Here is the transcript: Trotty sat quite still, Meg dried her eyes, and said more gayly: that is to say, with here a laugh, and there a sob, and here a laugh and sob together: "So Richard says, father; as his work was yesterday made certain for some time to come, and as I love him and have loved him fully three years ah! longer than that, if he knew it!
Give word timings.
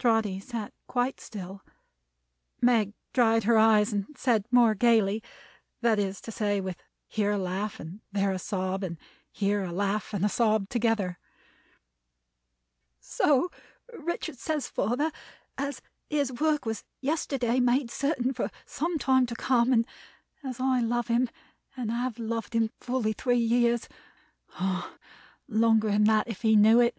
Trotty 0.00 0.40
sat 0.40 0.72
quite 0.88 1.20
still, 1.20 1.64
Meg 2.60 2.94
dried 3.12 3.44
her 3.44 3.56
eyes, 3.56 3.92
and 3.92 4.06
said 4.16 4.44
more 4.50 4.74
gayly: 4.74 5.22
that 5.82 6.00
is 6.00 6.20
to 6.22 6.32
say, 6.32 6.60
with 6.60 6.76
here 7.06 7.30
a 7.30 7.38
laugh, 7.38 7.78
and 7.78 8.00
there 8.10 8.32
a 8.32 8.40
sob, 8.40 8.82
and 8.82 8.98
here 9.30 9.62
a 9.62 9.70
laugh 9.70 10.12
and 10.12 10.28
sob 10.28 10.68
together: 10.68 11.16
"So 12.98 13.50
Richard 13.92 14.36
says, 14.36 14.66
father; 14.66 15.12
as 15.56 15.80
his 16.10 16.32
work 16.32 16.66
was 16.66 16.82
yesterday 17.00 17.60
made 17.60 17.88
certain 17.88 18.32
for 18.32 18.50
some 18.66 18.98
time 18.98 19.26
to 19.26 19.36
come, 19.36 19.72
and 19.72 19.86
as 20.42 20.58
I 20.58 20.80
love 20.80 21.06
him 21.06 21.30
and 21.76 21.92
have 21.92 22.18
loved 22.18 22.52
him 22.52 22.72
fully 22.80 23.12
three 23.12 23.38
years 23.38 23.88
ah! 24.54 24.96
longer 25.46 25.88
than 25.92 26.02
that, 26.02 26.26
if 26.26 26.42
he 26.42 26.56
knew 26.56 26.80
it! 26.80 26.96